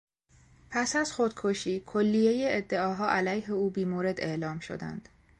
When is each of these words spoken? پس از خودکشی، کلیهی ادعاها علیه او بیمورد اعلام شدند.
پس 0.69 0.95
از 0.95 1.11
خودکشی، 1.13 1.83
کلیهی 1.85 2.53
ادعاها 2.55 3.09
علیه 3.09 3.51
او 3.51 3.69
بیمورد 3.69 4.19
اعلام 4.21 4.59
شدند. 4.59 5.09